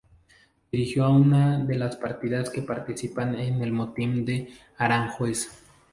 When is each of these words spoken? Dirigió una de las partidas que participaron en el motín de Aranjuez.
Dirigió 0.71 1.11
una 1.11 1.59
de 1.63 1.75
las 1.75 1.95
partidas 1.95 2.49
que 2.49 2.63
participaron 2.63 3.35
en 3.35 3.61
el 3.61 3.71
motín 3.71 4.25
de 4.25 4.51
Aranjuez. 4.79 5.63